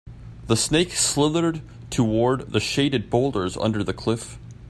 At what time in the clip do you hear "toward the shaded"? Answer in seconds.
1.91-3.11